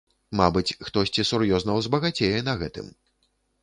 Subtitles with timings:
[0.39, 2.95] Мабыць, хтосьці сур'ёзна ўзбагацее на гэтым.